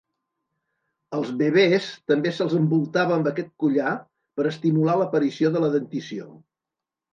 Als 1.17 1.33
bebès 1.41 1.89
també 2.13 2.31
se'ls 2.37 2.55
envoltava 2.61 3.15
amb 3.19 3.31
aquest 3.33 3.53
collar 3.65 3.93
per 4.41 4.49
estimular 4.55 4.99
l'aparició 5.03 5.55
de 5.59 5.65
la 5.67 5.73
dentició. 5.79 6.31